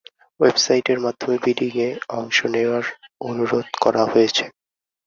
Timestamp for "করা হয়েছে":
3.81-4.43